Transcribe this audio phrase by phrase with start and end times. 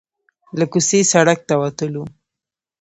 [0.57, 2.03] له کوڅې سړک ته وتلو.